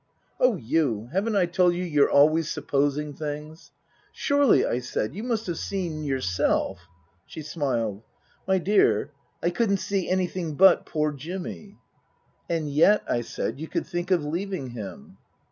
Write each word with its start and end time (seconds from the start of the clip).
"Oh, 0.39 0.55
you 0.55 1.09
haven't 1.13 1.35
I 1.35 1.45
told 1.45 1.75
you 1.75 1.83
you're 1.83 2.09
always 2.09 2.49
supposing 2.49 3.13
things?"" 3.13 3.69
Surely?" 4.11 4.65
I 4.65 4.79
said," 4.79 5.13
you 5.15 5.21
must 5.21 5.45
have 5.45 5.59
seen 5.59 6.03
yourself" 6.03 6.87
She 7.27 7.43
smiled." 7.43 8.01
My 8.47 8.57
dear 8.57 9.11
I 9.43 9.51
couldn't 9.51 9.77
see 9.77 10.09
anything 10.09 10.55
but 10.55 10.87
poor 10.87 11.11
Jimmy."" 11.11 11.77
And 12.49 12.67
yet," 12.67 13.03
I 13.07 13.21
said," 13.21 13.59
you 13.59 13.67
could 13.67 13.85
think 13.85 14.09
of 14.09 14.25
leaving 14.25 14.71
him 14.71 15.17